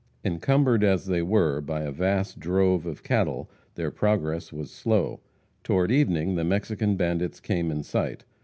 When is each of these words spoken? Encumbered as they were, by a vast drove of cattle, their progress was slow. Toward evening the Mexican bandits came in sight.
Encumbered 0.25 0.83
as 0.83 1.05
they 1.05 1.21
were, 1.21 1.61
by 1.61 1.81
a 1.81 1.91
vast 1.91 2.39
drove 2.39 2.87
of 2.87 3.03
cattle, 3.03 3.51
their 3.75 3.91
progress 3.91 4.51
was 4.51 4.71
slow. 4.71 5.19
Toward 5.63 5.91
evening 5.91 6.33
the 6.33 6.43
Mexican 6.43 6.95
bandits 6.95 7.39
came 7.39 7.69
in 7.69 7.83
sight. 7.83 8.25